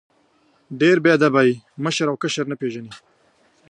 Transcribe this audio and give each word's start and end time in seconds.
ډېر 0.79 0.97
بې 1.03 1.09
ادب 1.17 1.33
یې، 1.47 1.53
مشر 1.83 2.05
او 2.11 2.17
کشر 2.23 2.45
نه 2.51 2.55
پېژنې! 2.61 2.91